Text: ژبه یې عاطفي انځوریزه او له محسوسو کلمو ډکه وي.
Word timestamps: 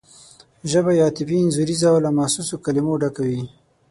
ژبه 0.71 0.91
یې 0.97 1.01
عاطفي 1.05 1.35
انځوریزه 1.41 1.87
او 1.93 1.97
له 2.05 2.09
محسوسو 2.17 2.55
کلمو 2.65 2.93
ډکه 3.01 3.23
وي. 3.29 3.41